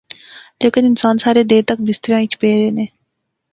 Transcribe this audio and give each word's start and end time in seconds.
لیکن 0.63 0.83
انسان 0.87 1.15
سارے 1.23 1.41
دیر 1.51 1.63
تک 1.69 1.77
بستریاں 1.87 2.21
اچ 2.23 2.33
پے 2.39 2.47
رہنے 2.55 2.85